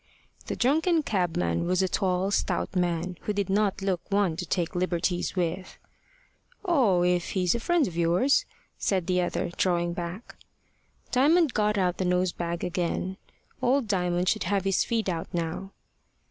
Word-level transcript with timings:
The 0.47 0.55
drunken 0.55 1.03
cabman 1.03 1.65
was 1.67 1.83
a 1.83 1.87
tall, 1.87 2.31
stout 2.31 2.75
man, 2.75 3.19
who 3.21 3.33
did 3.33 3.51
not 3.51 3.83
look 3.83 4.01
one 4.11 4.35
to 4.37 4.47
take 4.47 4.73
liberties 4.73 5.35
with. 5.35 5.77
"Oh! 6.65 7.03
if 7.03 7.33
he's 7.33 7.53
a 7.53 7.59
friend 7.59 7.87
of 7.87 7.95
yours," 7.95 8.45
said 8.79 9.05
the 9.05 9.21
other, 9.21 9.51
drawing 9.57 9.93
back. 9.93 10.37
Diamond 11.11 11.53
got 11.53 11.77
out 11.77 11.97
the 11.99 12.05
nose 12.05 12.31
bag 12.31 12.63
again. 12.63 13.17
Old 13.61 13.87
Diamond 13.87 14.27
should 14.27 14.45
have 14.45 14.63
his 14.63 14.83
feed 14.83 15.07
out 15.07 15.31
now. 15.35 15.71